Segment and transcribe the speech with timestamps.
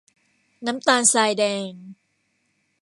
[0.65, 1.71] น้ำตาลทรายแดง